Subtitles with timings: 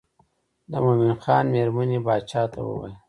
[0.71, 2.93] د مومن خان مېرمنې باچا ته وویل.